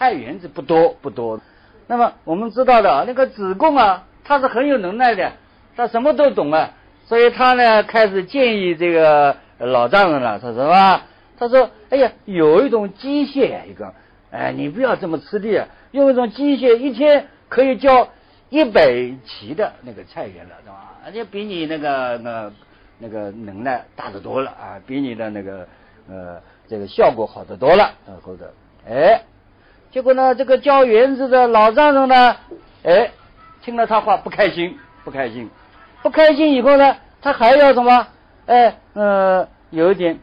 [0.00, 1.38] 菜园子不多不多，
[1.86, 5.32] 那么我们知道的那个子贡啊，他是很有能耐的，
[5.76, 6.70] 他什么都懂啊，
[7.04, 11.02] 所以他呢开始建议这个老丈人了，他说吧，
[11.38, 13.92] 他说，哎呀，有一种机械一个，
[14.30, 18.08] 哎，你不要这么吃力啊，用一种机械一天可以浇
[18.48, 20.96] 一百畦的那个菜园了，是吧？
[21.04, 22.50] 而且比你那个那
[22.98, 25.68] 那个能耐大得多了啊，比你的那个
[26.08, 28.50] 呃这个效果好得多了，或者
[28.88, 29.20] 哎。
[29.90, 32.36] 结果呢，这个教园子的老丈人呢，
[32.84, 33.10] 哎，
[33.60, 35.50] 听了他话不开心，不开心，
[36.00, 38.06] 不开心以后呢，他还要什么？
[38.46, 40.16] 哎，呃，有一点，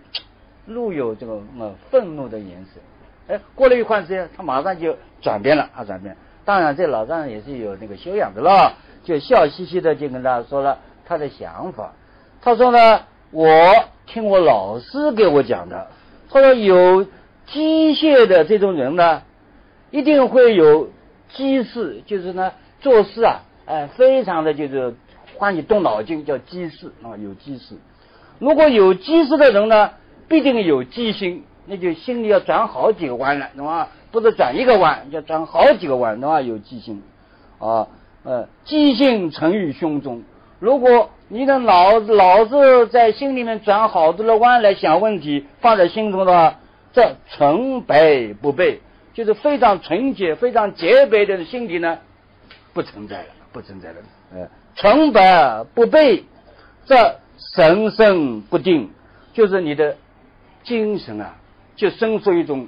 [0.68, 2.80] 露有这个呃愤怒的颜色。
[3.28, 6.16] 哎，过了一段时间，他马上就转变了，啊，转变。
[6.46, 8.72] 当然，这老丈人也是有那个修养的了，
[9.04, 11.92] 就笑嘻嘻的就跟他说了他的想法。
[12.42, 13.02] 他说呢，
[13.32, 13.52] 我
[14.06, 15.88] 听我老师给我讲的，
[16.30, 17.04] 他说有
[17.48, 19.24] 机械的这种人呢，
[19.92, 20.90] 一定会有
[21.34, 24.96] 机事，就是呢做事啊，哎，非常的就是
[25.38, 27.76] 欢喜动脑筋，叫机事啊，有机事。
[28.40, 29.92] 如果有机事的人呢，
[30.28, 33.88] 必定有机心，那就心里要转好几个弯了，懂吗？
[34.12, 36.42] 不是转一个弯，要转好几个弯，懂吗？
[36.42, 37.02] 有机心
[37.60, 37.88] 啊，
[38.24, 40.24] 呃，机性沉于胸中。
[40.60, 46.56] 如果你的脑老是在心里面转好多的弯来想问题，放在心中的话，
[46.94, 48.82] 这纯白不备，
[49.18, 51.98] 就是非常纯洁、非常洁白的心底呢，
[52.72, 53.96] 不存在了，不存在了。
[54.32, 56.24] 呃，纯白不备，
[56.86, 57.20] 这
[57.56, 58.92] 神圣不定，
[59.34, 59.98] 就是你的
[60.62, 61.34] 精神啊，
[61.76, 62.68] 就生出一种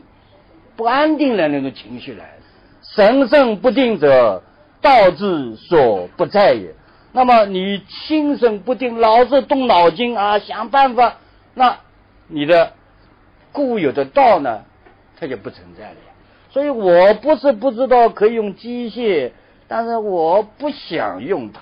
[0.76, 2.34] 不安定的那种情绪来。
[2.82, 4.42] 神圣不定者，
[4.82, 6.74] 道之所不在也。
[7.12, 11.18] 那么你心神不定，老是动脑筋啊，想办法，
[11.54, 11.78] 那
[12.26, 12.74] 你的
[13.52, 14.64] 固有的道呢，
[15.20, 15.96] 它就不存在了。
[16.50, 19.32] 所以我不是不知道可以用机械，
[19.68, 21.62] 但是我不想用它。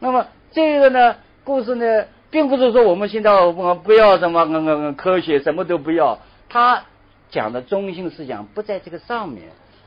[0.00, 6.18] 那么这个呢，故事呢，并不是说我们现在我们不要什么科学，什么都不要。
[6.48, 6.82] 他
[7.30, 9.44] 讲的中心思想不在这个上面，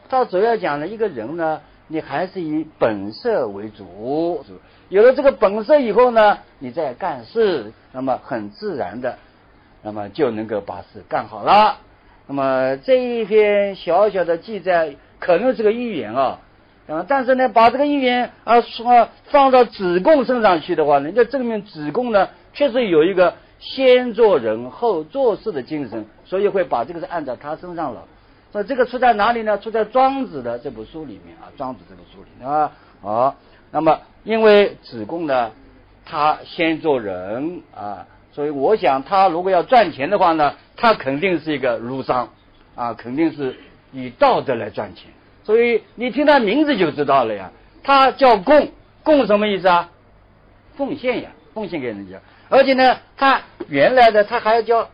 [0.10, 4.46] 他主要讲的一个人呢，你还是以本色为主。
[4.90, 9.18] 有了这个本色以后呢，你再干事，那么很自然的，
[9.82, 11.78] 那么就能够把事干好了。
[12.32, 16.40] 那么这一篇小小的记载可能是个寓言啊，
[16.88, 28.06] 啊，但是呢，把这个寓言啊说放到子贡身上去的话呢，就证明子贡呢确实有一个先做人后做事的精神，所以会把这个是按照他身上了。
[28.54, 29.58] 那这个出在哪里呢？
[29.58, 33.36] 出在庄子的这部书里面啊，庄子这部书里啊，好，
[33.72, 34.00] 那么。
[34.24, 35.52] 因为子贡呢，
[36.06, 42.30] 他先做人啊，所以我想他如果要赚钱的话呢，他肯定是一个儒商
[42.76, 43.58] 啊，肯定是
[43.92, 45.12] 以道德来赚钱。
[45.44, 47.52] 所以你听他名字就知道了呀，
[47.84, 48.72] 他叫贡，
[49.04, 49.90] 贡什么意思啊？
[50.78, 52.20] 奉献呀，奉献给人家。
[52.50, 54.90] 而且呢，他原来的他还要叫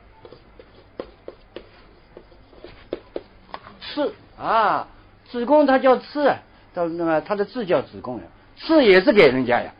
[3.81, 4.87] 赐啊，
[5.29, 6.33] 子贡他叫赐，
[6.73, 8.23] 他那么他的字叫子贡呀。
[8.57, 9.71] 赐也是给人家呀，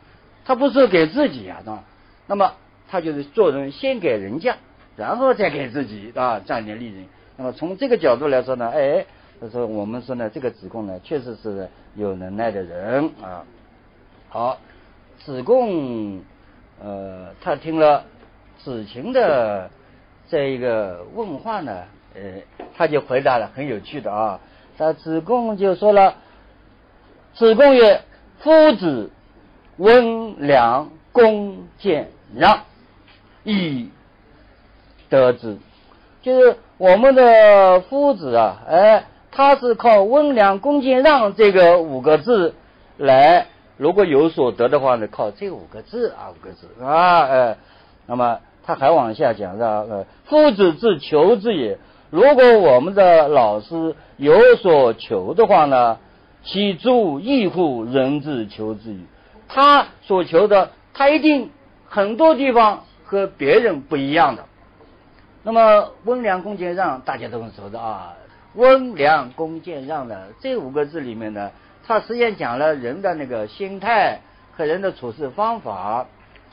[0.44, 1.82] 他不是给自己呀，是吧？
[2.26, 2.52] 那么
[2.88, 4.56] 他就是做人先给人家，
[4.96, 7.06] 然后再给自己啊，赚点利润。
[7.36, 9.04] 那么从这个角度来说呢，哎，
[9.40, 13.44] 他说我们说呢，这个子贡呢，确实是有能耐的人啊。
[14.28, 14.58] 好，
[15.18, 16.20] 子贡
[16.82, 18.04] 呃，他听了
[18.58, 19.70] 子晴的
[20.28, 22.20] 这一个问话呢，呃，
[22.76, 24.40] 他就回答了，很有趣的啊。
[24.76, 26.14] 他子贡就说了，
[27.34, 28.02] 子贡曰。
[28.40, 29.10] 夫子
[29.78, 32.62] 温良恭俭让，
[33.50, 33.88] 以
[35.08, 35.56] 得之。
[36.22, 42.54] 就是我们的夫子啊，哎，他是靠温良恭俭让这个五个字
[42.98, 47.56] 来，如果有所得的话呢，靠这五个字啊，五个字啊，哎，
[48.06, 49.84] 那么他还往下讲是吧？
[49.88, 51.78] 呃，夫子自求之也。
[52.10, 55.98] 如果我们的老师有所求的话呢？
[56.44, 59.06] 其诸异乎人之求之矣。
[59.48, 61.50] 他所求的，他一定
[61.88, 64.44] 很多地方和别人不一样的。
[65.42, 68.14] 那么温良恭俭让，大家都很熟的啊。
[68.54, 71.50] 温良恭俭让的这五个字里面呢，
[71.86, 74.20] 它实际上讲了人的那个心态
[74.56, 76.06] 和人的处事方法。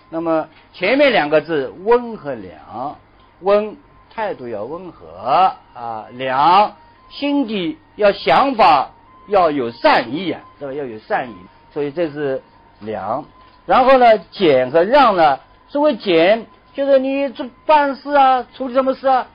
[0.09, 2.97] 那么前面两个字温和良，
[3.41, 3.75] 温
[4.09, 6.75] 态度要温和啊，良
[7.11, 8.89] 心底要想法。
[9.27, 10.71] 要有善意啊，是吧？
[10.71, 11.35] 要有善意，
[11.73, 12.43] 所以这是
[12.81, 13.25] 良。
[13.65, 19.27] 然后呢，俭和让呢，所谓简，就是你做办事啊，处理什么事啊，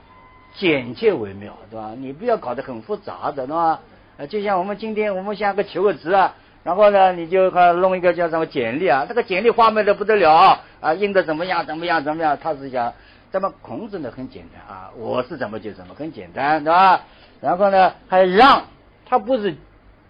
[0.55, 1.91] 简洁为妙，对吧？
[1.97, 3.79] 你不要搞得很复杂的，对吧？
[4.17, 12.37] 呃，就像我们今天，我们想个求个职啊，然后呢，你就看弄一个叫什么简历啊，这个简历花美的不得了啊，印的怎么样，怎么样，怎么样？
[12.41, 12.93] 他是讲，
[13.31, 17.01] 咱们孔子呢很简单啊，我是怎么就怎么，很简单，对吧？
[17.39, 18.63] 然后呢，还让，
[19.05, 19.55] 他不是。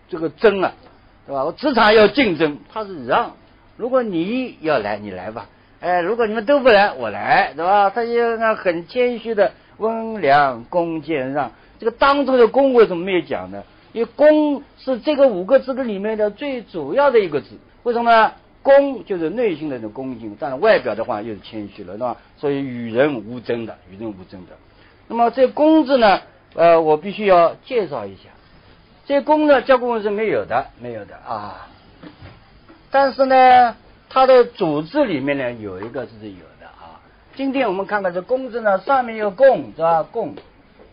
[0.10, 0.73] 这个争啊，
[1.25, 1.45] 对吧？
[1.45, 3.31] 我职场要竞争，他是让。
[3.77, 5.45] 如果你要来，你来吧。
[5.81, 7.89] 哎，如果你们都不来，我来，对吧？
[7.89, 11.51] 他就那很谦虚的温良恭俭让。
[11.79, 13.63] 这个当中的恭为什么没有讲呢？
[13.91, 17.57] 因为恭是这个五个字的里面的最主要的一个字。
[17.83, 18.31] 为什么呢？
[18.63, 22.15] 恭就是内心的那种恭敬，但是外表的话又是谦虚了，对吧？
[22.37, 24.51] 所以与人无争的，与人无争的。
[25.07, 26.21] 那么这恭字呢，
[26.53, 28.29] 呃，我必须要介绍一下，
[29.07, 31.67] 这宫呢，教宫是没有的，没有的啊。
[32.91, 33.75] 但是呢，
[34.13, 37.00] 它的组织里面呢，有一个是有的啊。
[37.34, 40.04] 今天我们看看这公字呢，上面有贡是吧？
[40.04, 40.36] 贡，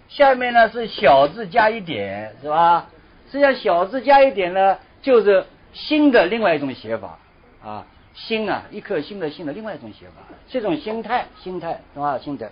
[0.09, 2.87] 下面呢是小字加一点是吧？
[3.27, 7.19] 实际上小字加一点呢，就是新的另外一种写法
[7.65, 7.85] 啊。
[8.15, 12.19] 心啊，一颗心的心的另外一种写法，是一种心态，心态是吧？
[12.19, 12.49] 心态。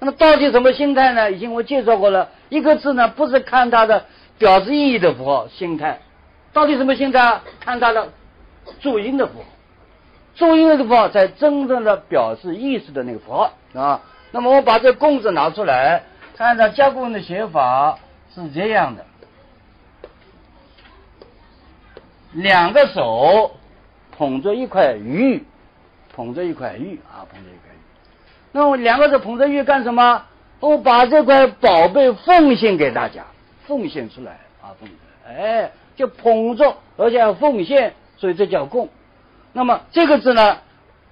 [0.00, 1.30] 那么到底什么心态呢？
[1.30, 6.00] 已经我介绍过了，一个字呢，不是看它的表示意义的符号，心态。
[6.52, 7.40] 到底什么心态？
[7.60, 8.08] 看它的
[8.80, 9.44] 注音的符号，
[10.38, 14.00] 注音的符号才真正的表示意思的那个符号啊。
[14.30, 16.04] 那么我把这“共”字拿出来，
[16.36, 17.98] 看到加工的写法
[18.34, 19.04] 是这样的，
[22.32, 23.52] 两个手。
[24.10, 25.44] 捧着一块玉，
[26.12, 27.78] 捧着一块玉啊，捧着一块玉。
[28.50, 30.24] 那么两个手捧着玉干什么？
[30.58, 33.26] 我把这块宝贝奉献给大家，
[33.68, 34.98] 奉献出来啊，奉献。
[35.36, 38.88] 哎，就捧着，而且要奉献，所以这叫供。
[39.58, 40.58] 那么这个字呢，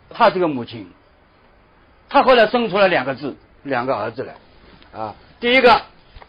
[0.09, 0.89] 他这个母亲，
[2.09, 4.37] 他后来生出了两个字，两个儿子来
[4.97, 5.17] 啊。
[5.41, 5.83] 第一个，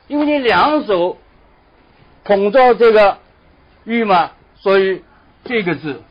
[0.08, 1.20] 因为你两手
[2.24, 3.20] 捧着这个
[3.84, 5.04] 玉嘛，所以
[5.44, 6.02] 这个字。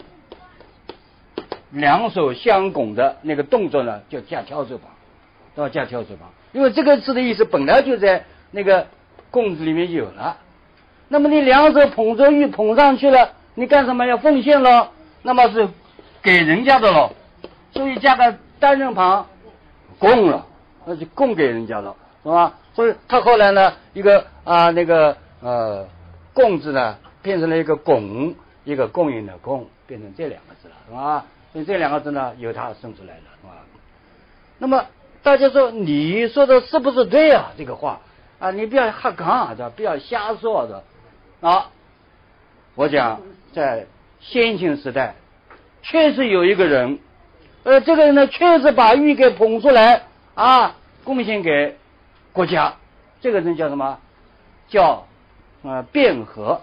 [1.73, 4.89] 两手相拱的那个动作呢，叫加挑手旁，
[5.57, 6.31] 都要加挑手旁。
[6.53, 8.87] 因为这个字的意思本来就在那个
[9.33, 10.37] “供”字里面有了。
[11.09, 14.93] 那么你两手捧着玉捧上去了，你干什么要奉献了？
[15.23, 15.69] 那么是
[16.27, 17.13] 给人家的了，
[17.71, 19.25] 所以加个单人旁，
[19.97, 20.45] 供了，
[20.85, 22.55] 那就供给人家了，是吧？
[22.75, 25.87] 所以他后来呢，一个啊那个呃
[26.35, 28.35] “供”字呢，变成了一个“拱”，
[28.67, 31.25] 一个供应的“供”，变成这两个字了，是吧？
[31.53, 33.53] 所以这两个字呢，由他生出来的，是吧？
[34.59, 34.85] 那么
[35.23, 37.53] 大家说，你说的是不是对啊？
[37.57, 38.01] 这个话
[38.41, 39.71] 啊，你不要瞎讲，是吧？
[39.77, 40.83] 不要瞎说的
[41.41, 41.71] 啊！
[42.75, 43.21] 我讲，
[43.53, 43.87] 在
[44.19, 45.15] 先秦时代，
[45.89, 46.99] 确实有一个人，
[47.63, 50.03] 呃，这个人呢，确实把玉给捧出来
[50.35, 51.77] 啊，贡献给
[52.33, 52.75] 国家。
[53.21, 53.99] 这个人叫什么？
[54.69, 55.07] 叫
[55.63, 56.61] 啊卞和。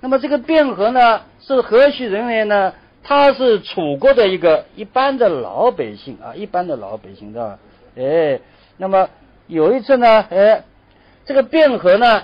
[0.00, 2.72] 那么这个卞和呢，是何许人也呢？
[3.02, 7.58] 他是楚国的一个一般的老百姓啊，一般的老百姓，是吧？
[7.96, 8.38] 哎，
[8.76, 9.08] 那么
[9.48, 10.62] 有一次呢，哎，
[11.24, 12.22] 这个卞和呢，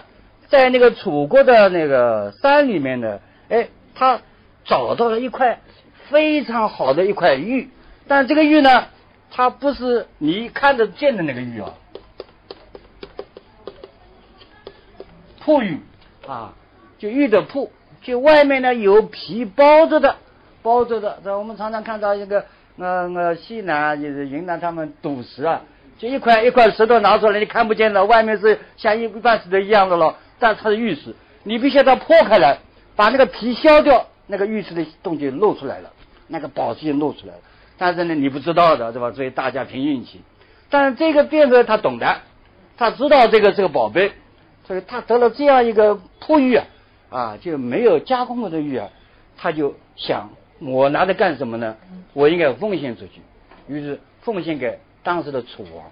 [0.48, 4.20] 在那个楚国的那个山里面呢，哎，他
[4.64, 5.59] 找到了一块
[6.11, 7.69] 非常好的一块玉，
[8.07, 8.87] 但这个玉呢，
[9.31, 11.75] 它不是你看得见的那个玉啊，
[15.45, 15.81] 璞玉
[16.27, 16.53] 啊，
[16.99, 17.71] 就玉的璞，
[18.03, 20.16] 就外面呢有皮包着的。
[20.62, 22.45] 包着的，这我们常常看到一个，
[22.77, 25.62] 呃呃，西南就是云南，他们赌石啊，
[25.97, 31.14] 就一块一块石头拿出来，你看不见了，外面是像一一般石头一样的了，但它是玉石，
[31.45, 32.59] 你必须要它破开来，
[32.97, 35.92] 把那个皮削掉，那个玉石的东西露出来了，
[36.29, 37.41] 那个宝石也露出来了。
[37.79, 39.12] 但是呢，你不知道的，对吧？
[39.12, 40.23] 所以大家凭运气。
[40.71, 42.21] 但是这个卞和他懂得，
[42.77, 44.12] 他知道这个是个宝贝，
[44.67, 46.67] 所以他得了这样一个璞玉啊，
[47.11, 48.89] 啊，就没有加工过的玉啊，
[49.37, 50.31] 他就想。
[50.59, 51.77] 我拿着干什么呢？
[52.15, 53.21] 我应该奉献出去，
[53.69, 55.85] 于是奉献给当时的楚王。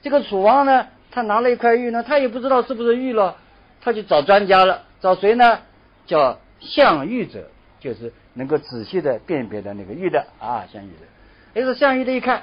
[0.00, 3.36] 这个楚王呢，他拿了一块玉呢，他也不知道是不是玉了，
[3.82, 5.58] 他就找专家了，找谁呢？
[6.06, 11.06] 叫相玉者，就是能够仔细的辨别的那个玉的啊，相玉的。
[11.54, 12.42] 哎，这相玉的一看，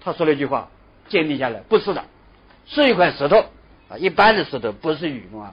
[0.00, 0.70] 他说了一句话，
[1.08, 2.02] 鉴定下来不是的，
[2.64, 3.44] 是一块石头
[3.90, 5.52] 啊，一般的石头不是玉啊。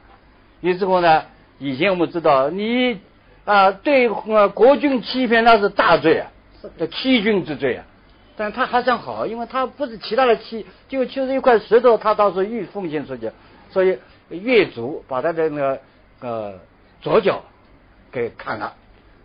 [0.62, 1.26] 于是乎呢，
[1.60, 3.02] 以前我们知道你。
[3.46, 6.32] 啊，对呃国君欺骗那是大罪啊，
[6.78, 7.84] 这欺君之罪啊。
[8.38, 13.30] 但他还算好，因为他不是其他的欺，就就是一块石头，他倒是玉奉献出去，
[13.70, 14.00] 所以
[14.30, 15.82] 越族把他的那个
[16.22, 16.54] 呃
[17.02, 17.44] 左脚
[18.14, 18.74] 给砍了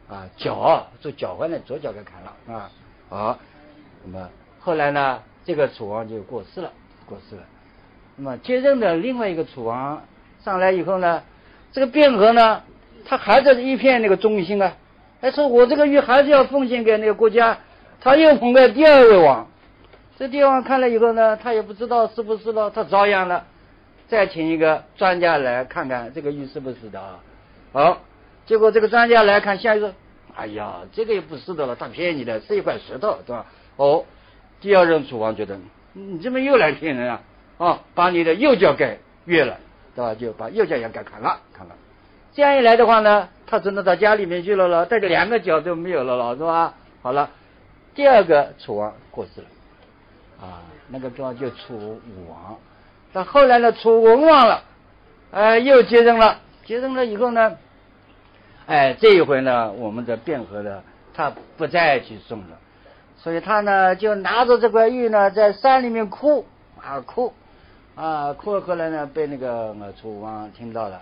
[0.08, 2.70] 啊，脚做脚踝的左脚给砍了啊。
[3.08, 3.38] 好，
[4.02, 4.28] 那么
[4.58, 6.72] 后来呢，这个楚王就过世了，
[7.06, 7.42] 过世了。
[8.16, 10.02] 那么接任的另外一个楚王
[10.42, 11.22] 上来以后呢，
[11.70, 12.62] 这个卞和呢。
[13.04, 14.74] 他还在一片那个忠心啊，
[15.22, 17.56] 还，说我这个玉还是要奉献给那个国家。
[18.00, 19.48] 他又捧给第二位王，
[20.18, 23.46] 这第二王看了以后呢，他也不知道是不是了，他照样了，
[24.08, 27.20] 再请一个专家来看看这个玉是不是的啊。
[27.72, 27.98] 好，
[28.48, 29.92] 结果这个专家来看，下一个，
[30.34, 33.44] 哎呀，这个也不是的了，他骗你的，是一块石头，对吧？
[33.76, 34.06] 哦，
[34.62, 35.58] 第二任楚王觉得
[35.92, 37.20] 你怎么又来骗人啊？
[37.58, 39.58] 啊，把你的右脚给越了，
[39.94, 40.14] 对吧？
[40.14, 41.74] 就把右脚也给砍了，砍了。
[42.32, 46.72] 这样一来的话呢，他只能到家里面去了了，带着两个脚都没有了了，是吧？
[47.02, 47.28] 好了，
[47.94, 49.46] 第二个楚王过世了，
[50.40, 52.56] 啊，那个叫就楚武王，
[53.12, 54.62] 但后来呢，楚文王了，
[55.32, 57.58] 哎，又接任了，接任了以后呢，
[58.68, 60.82] 哎，这一回呢，我们的卞和呢，
[61.14, 62.58] 他不再去送了，
[63.16, 66.44] 所以他呢就拿着这块玉呢，在山里面哭
[66.78, 67.32] 啊哭
[67.94, 71.00] 啊哭，后来呢被那个楚王听到了，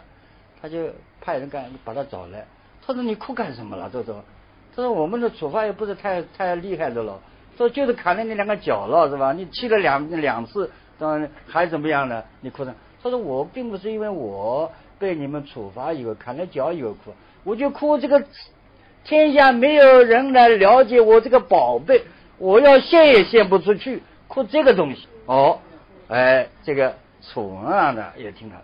[0.63, 0.79] 他就
[1.21, 2.47] 派人干把他找来，
[2.87, 3.91] 他说你哭干什么了？
[3.93, 4.23] 他说，
[4.77, 7.19] 他说我们的处罚也不是太太厉害的了。
[7.57, 9.33] 说就是砍了你两个脚了，是吧？
[9.33, 12.23] 你气了两两次，当然还怎么样呢？
[12.43, 17.13] 你哭什他说我并不是因为我被你们处罚以后砍了脚以后哭，
[17.47, 18.25] 我就哭这个
[19.05, 22.03] 天下没有人来了解我这个宝贝，
[22.39, 25.07] 我要献也献不出去，哭这个东西。
[25.27, 25.61] 哦，
[26.09, 28.57] 哎，这个楚文王呢也听了，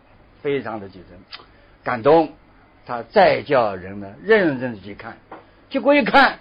[0.42, 1.16] 非常的几声
[1.84, 2.32] 感动，
[2.84, 5.16] 他再叫人呢认认真真去看，
[5.70, 6.40] 结果一看，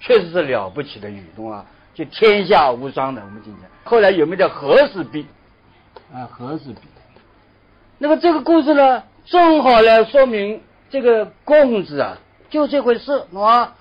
[0.00, 1.66] 确实是了不起的雨动啊。
[1.92, 5.26] 就天下无双的，我们今天后来有没有叫和氏璧
[6.10, 6.24] 啊？
[6.24, 6.80] 和氏璧。
[7.98, 12.18] 那么这个故事呢，正好来说明这个公子啊，
[12.50, 13.72] 就这回事，懂吗？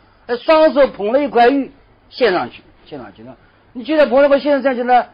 [0.43, 1.71] 双手捧了一块玉
[2.09, 3.35] 献上去，献上去呢。
[3.73, 5.05] 你既然捧了块献上去呢，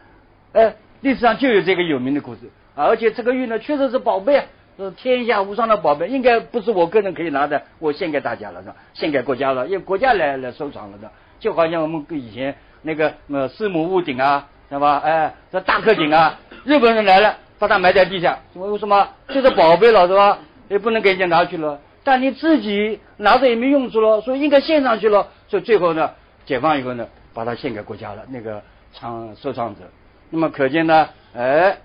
[0.52, 2.40] 哎，历史上就有这个有名的故事，
[2.74, 4.44] 而且这个玉呢，确实是宝贝啊，
[4.78, 8.76] 是天下无双的宝贝，应该不是我个人可以拿的，我献给大家了，是吧？
[8.94, 12.54] 献给国家了，因为国家来来收藏了的，就好像我们以前。
[12.84, 15.00] 那个呃四亩屋顶啊，知道吧？
[15.04, 19.08] 哎，这大客厅啊，日本人来了，把它埋在地下，为什么？
[19.28, 20.40] 就是宝贝了，是吧？
[20.72, 21.78] 也不能给人家拿去了。
[22.02, 25.28] 但你自己拿着也没用处了，所以应该献上去了。
[25.46, 26.10] 所以最后呢，
[26.46, 28.60] 解放以后呢，把它献给国家了，那个
[28.92, 29.82] 唱收藏者。
[30.30, 31.76] 那么可见呢，哎，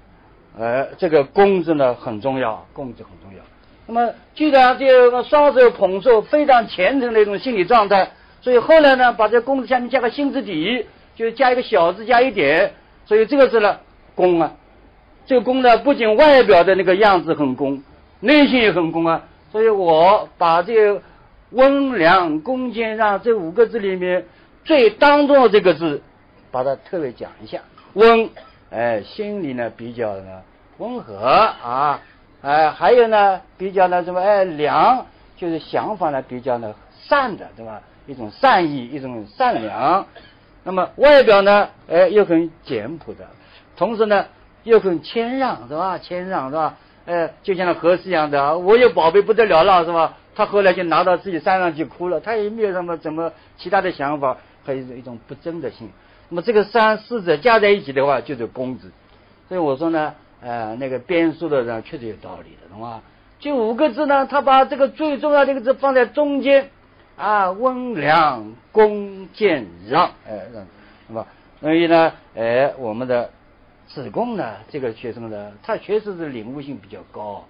[0.59, 3.43] 哎，这个公字呢很重要，公字很重要。
[3.85, 8.09] 那么既然这个双手捧受，非常虔诚的一种心理状态。
[8.39, 10.85] 所以后来呢，把这“公”字下面加个心字底，
[11.15, 12.71] 就加一个小字加一点，
[13.05, 13.79] 所以这个字呢，
[14.15, 14.53] 公啊，
[15.25, 17.81] 这个公呢，不仅外表的那个样子很公，
[18.19, 19.23] 内心也很公啊。
[19.51, 21.01] 所以我把这个
[21.51, 24.25] “温良恭俭让”这五个字里面
[24.65, 26.01] 最当中的这个字，
[26.51, 27.61] 把它特别讲一下。
[27.93, 28.29] 温，
[28.69, 30.41] 哎，心里呢比较呢
[30.77, 32.01] 温和啊，
[32.41, 34.21] 哎，还有呢比较呢什么？
[34.21, 35.05] 哎，良，
[35.37, 36.75] 就是想法呢比较呢
[37.07, 37.81] 善的，对吧？
[38.05, 40.05] 一种善意，一种善良，
[40.63, 43.25] 那么外表呢，哎，又很简朴的，
[43.75, 44.25] 同时呢，
[44.63, 45.97] 又很谦让，是吧？
[45.97, 46.77] 谦让，是吧？
[47.07, 50.15] 哎，就像那和氏一样的，我有宝贝不得了了，是吧？
[50.35, 55.89] 他后来就拿到自己山上去哭了，他也没有什么怎么其他的想法，还有一种不争的心。
[56.29, 58.91] 那么这个三四者加在一起的话，就是公子。
[59.47, 63.01] 所以我说呢，呃，那个编书的人确实有道理的，懂吗？
[63.39, 66.69] 就五个字呢，他把这个最重要的一个字放在中间。
[67.15, 70.63] 啊，温良恭俭让，哎，让，
[71.07, 71.25] 是吧，
[71.59, 73.31] 所以呢，哎，我们的
[73.87, 77.45] 子贡呢，这个学生呢，他确实是领悟性比较高，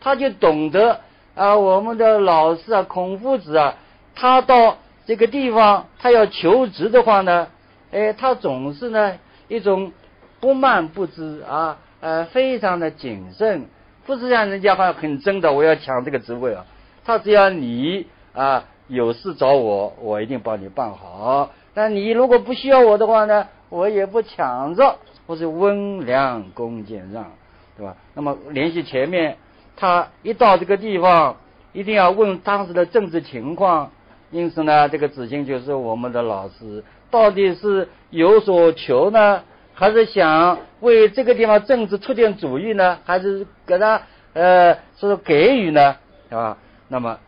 [0.00, 1.00] 他就懂得
[1.34, 3.74] 啊，我们的老师啊，孔夫子啊，
[4.14, 7.48] 他到这个地方，他要求职的话呢，
[7.90, 9.18] 哎，他总是呢
[9.48, 9.92] 一种
[10.40, 13.66] 不慢不知啊，呃，非常的谨慎，
[14.06, 16.64] 不是像人家好像很争的，我要抢这个职位啊，
[17.04, 18.64] 他只要你啊。
[18.90, 21.50] 有事找我，我一定帮你办好。
[21.74, 24.96] 但你如果不需要我的话呢，我也不抢着。
[25.28, 27.30] 我是温良恭俭让，
[27.76, 27.94] 对吧？
[28.14, 29.36] 那么联系前面，
[29.76, 31.36] 他一到这个地方，
[31.74, 33.90] 一定要问当时的政治情况。
[34.30, 39.42] 因此呢，这个子敬就是我们的老师，到底是有所求呢，
[39.74, 44.00] 还是想为这个地方政治出点主意呢，还是给他
[44.32, 45.96] 呃是给予呢，
[46.30, 46.56] 啊？
[46.88, 47.18] 那么。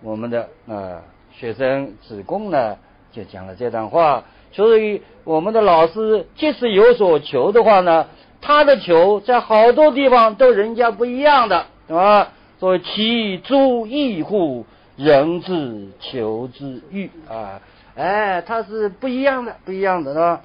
[0.00, 2.76] 我们的呃学生子贡呢，
[3.10, 4.22] 就讲了这段话。
[4.52, 8.06] 所以我们的老师即使有所求的话呢，
[8.40, 12.32] 他的求在好多地方都人家不一样的，是吧？
[12.58, 14.64] 所以其诸异乎？
[14.96, 17.60] 人之求之欲啊，
[17.94, 20.40] 哎，他是不一样的，不一样的，是吧？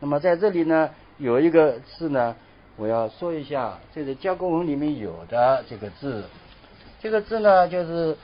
[0.00, 2.36] 那么在这里呢，有一个字呢，
[2.76, 6.24] 我要说一下，这是教公文里面有的这个字，
[7.00, 8.16] 这个字呢，就是。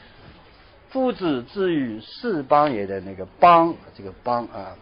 [0.90, 4.76] 夫子之与四邦也的那个邦，这个邦啊，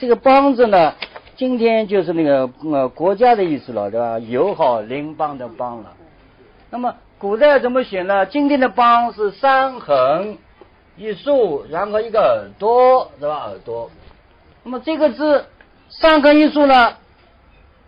[0.00, 0.94] 这个邦字呢，
[1.36, 4.16] 今天就是那个呃国家的意思了，对吧？
[4.20, 5.92] 友好邻邦的邦了。
[6.70, 8.24] 那么古代怎么写呢？
[8.26, 10.38] 今天的邦是三横
[10.96, 13.46] 一竖，然后一个耳朵，对吧？
[13.46, 13.90] 耳朵。
[14.62, 15.46] 那么这个字
[15.88, 16.94] 三横一竖呢，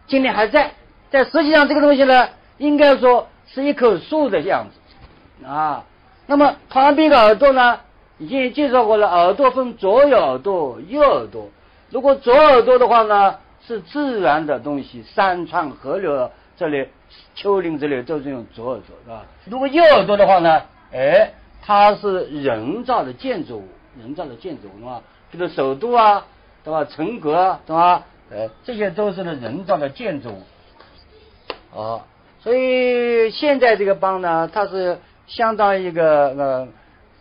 [0.08, 0.72] 今天还在，
[1.12, 5.84] 但实际上这个东西呢，应该说是一棵树的样子啊。
[6.26, 7.78] 那么旁边的耳朵呢？
[8.18, 11.48] 已经介绍过了，耳朵分左耳朵、右耳朵。
[11.90, 13.36] 如果左耳朵的话呢，
[13.66, 16.88] 是自然的东西，山川河流这里
[17.34, 19.26] 丘陵这里都是用左耳朵，是吧？
[19.46, 20.62] 如果右耳朵的话呢，
[20.92, 21.32] 哎，
[21.62, 23.68] 它是人造的建筑物，
[24.00, 25.02] 人造的建筑物，是吧？
[25.30, 26.24] 比如首都啊，
[26.64, 26.84] 对吧？
[26.84, 28.02] 城阁啊，对吧？
[28.30, 32.06] 呃，这些都是呢人造的建筑物，啊，
[32.40, 36.68] 所以现在这个邦呢，它是相当于一个呃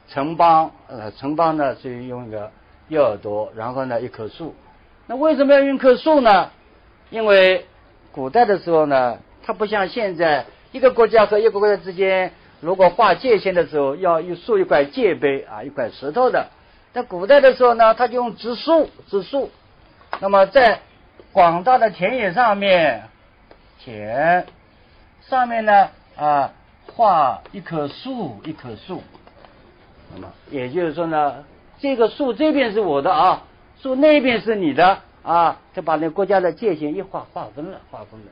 [0.07, 2.51] 城邦，呃城邦呢是用一个
[2.89, 4.53] 右耳朵，然后呢一棵树。
[5.07, 6.51] 那为什么要用棵树呢？
[7.09, 7.65] 因为
[8.11, 16.47] 古代的时候呢，它不像现在，一个国家和一个国家之间，如果划界限的时候，要一竖一块界碑啊，一块石头的。
[16.91, 19.49] 在古代的时候呢，他就用植树，植树。
[20.19, 20.81] 那么在
[21.31, 23.03] 广大的田野上面，
[23.79, 24.45] 田
[25.21, 26.51] 上面呢啊
[26.93, 29.03] 画一棵树，一棵树。
[30.13, 31.45] 那么也就是说呢，
[31.80, 33.43] 这个树这边是我的啊，
[33.82, 38.25] 树那边是你的啊，就把那国家的界限一划划分了，划分了。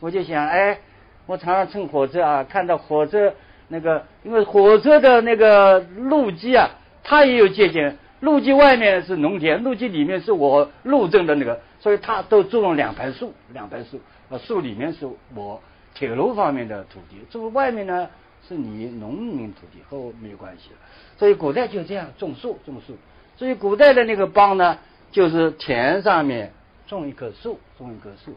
[0.00, 0.78] 我就想，哎，
[1.26, 3.32] 我常常乘火车啊，看到火车
[3.68, 6.68] 那个，因为火车的那个路基啊，
[7.02, 7.96] 它也有界限。
[8.20, 14.00] 路基外面是农田，路基里面是我路政的那个，所以它都种了两排树，两排树，
[14.30, 15.60] 呃，树里面是我
[15.94, 18.08] 铁路方面的土地，这个外面呢
[18.46, 20.76] 是你农民土地，和我没有关系了
[21.16, 22.96] 所以古代就这样种树，种树。
[23.36, 24.78] 所以古代的那个邦呢，
[25.10, 26.52] 就是田上面
[26.86, 28.32] 种一棵树，种一棵树，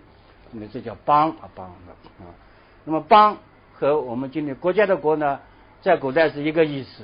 [0.51, 1.93] 那么这叫邦啊邦的
[2.23, 2.33] 啊。
[2.85, 3.37] 那么邦
[3.73, 5.39] 和我们今天国家的国呢，
[5.81, 7.03] 在古代是一个意思，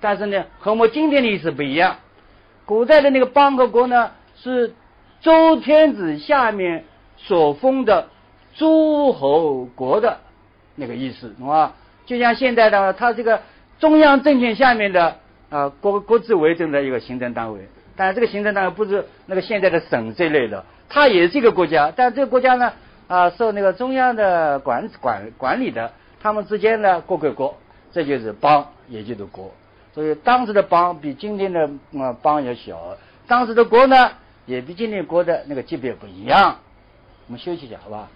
[0.00, 1.96] 但是呢，和我们今天的意思不一样。
[2.66, 4.74] 古代的那个邦和国呢，是
[5.20, 6.84] 周天子下面
[7.16, 8.08] 所封的
[8.54, 10.18] 诸侯国的
[10.74, 11.76] 那个意思，懂吧？
[12.06, 13.42] 就像现在的，它这个
[13.78, 15.16] 中央政权下面的
[15.50, 22.72] 啊国国治为政的一个行政单位，但是这个行政单位不是那个现在的省这类的，它也是一个国家，但这个国家呢
[23.08, 27.56] 啊受那个中央的管管管理的，他们之间呢各归国，
[27.92, 29.52] 这就是邦，也就是国。
[29.94, 32.96] 所以当时的邦比今天的啊邦要小，
[33.26, 34.12] 当时的国呢
[34.46, 36.56] 也比今天国的那个级别不一样。
[37.28, 38.08] 我们休息一下，好吧？